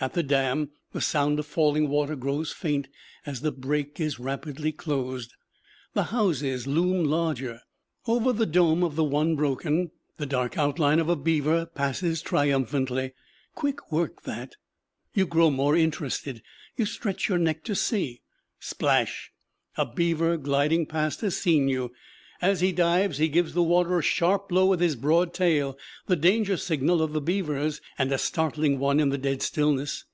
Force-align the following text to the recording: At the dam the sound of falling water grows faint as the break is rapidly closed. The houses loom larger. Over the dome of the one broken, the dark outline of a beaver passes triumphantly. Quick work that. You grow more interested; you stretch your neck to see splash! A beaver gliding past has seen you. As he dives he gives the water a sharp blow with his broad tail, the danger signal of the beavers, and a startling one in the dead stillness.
At 0.00 0.14
the 0.14 0.22
dam 0.24 0.70
the 0.90 1.00
sound 1.00 1.38
of 1.38 1.46
falling 1.46 1.88
water 1.88 2.16
grows 2.16 2.50
faint 2.52 2.88
as 3.24 3.40
the 3.40 3.52
break 3.52 4.00
is 4.00 4.18
rapidly 4.18 4.72
closed. 4.72 5.32
The 5.92 6.02
houses 6.02 6.66
loom 6.66 7.04
larger. 7.04 7.60
Over 8.08 8.32
the 8.32 8.44
dome 8.44 8.82
of 8.82 8.96
the 8.96 9.04
one 9.04 9.36
broken, 9.36 9.92
the 10.16 10.26
dark 10.26 10.58
outline 10.58 10.98
of 10.98 11.08
a 11.08 11.14
beaver 11.14 11.66
passes 11.66 12.20
triumphantly. 12.20 13.12
Quick 13.54 13.92
work 13.92 14.22
that. 14.24 14.56
You 15.14 15.24
grow 15.24 15.52
more 15.52 15.76
interested; 15.76 16.42
you 16.76 16.84
stretch 16.84 17.28
your 17.28 17.38
neck 17.38 17.62
to 17.62 17.76
see 17.76 18.22
splash! 18.58 19.30
A 19.76 19.86
beaver 19.86 20.36
gliding 20.36 20.84
past 20.84 21.20
has 21.20 21.36
seen 21.36 21.68
you. 21.68 21.92
As 22.42 22.60
he 22.60 22.72
dives 22.72 23.18
he 23.18 23.28
gives 23.28 23.54
the 23.54 23.62
water 23.62 24.00
a 24.00 24.02
sharp 24.02 24.48
blow 24.48 24.66
with 24.66 24.80
his 24.80 24.96
broad 24.96 25.32
tail, 25.32 25.78
the 26.06 26.16
danger 26.16 26.56
signal 26.56 27.00
of 27.00 27.12
the 27.12 27.20
beavers, 27.20 27.80
and 27.96 28.10
a 28.10 28.18
startling 28.18 28.80
one 28.80 28.98
in 28.98 29.10
the 29.10 29.18
dead 29.18 29.42
stillness. 29.42 30.06